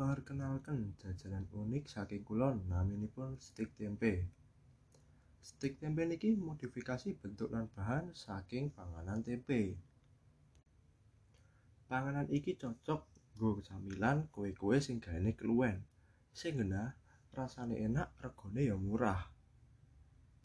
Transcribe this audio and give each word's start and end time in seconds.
Perkenalken 0.00 0.96
jajanan 0.96 1.44
unik 1.52 1.84
saking 1.84 2.24
kulon 2.24 2.64
naminipun 2.72 3.36
stik 3.36 3.76
tempe. 3.76 4.24
Stik 5.44 5.76
tempe 5.76 6.08
niki 6.08 6.40
modifikasi 6.40 7.12
bentuk 7.20 7.52
lan 7.52 7.68
bahan 7.68 8.08
saking 8.16 8.72
panganan 8.72 9.20
tempe. 9.20 9.76
Panganan 11.84 12.32
iki 12.32 12.56
cocok 12.56 13.04
nggo 13.36 13.60
camilan 13.60 14.24
kue-kue 14.32 14.80
sing 14.80 15.04
gaene 15.04 15.36
keluwen. 15.36 15.84
Sing 16.32 16.56
genah 16.56 16.96
rasane 17.36 17.76
enak 17.76 18.08
regane 18.24 18.72
ya 18.72 18.80
murah. 18.80 19.20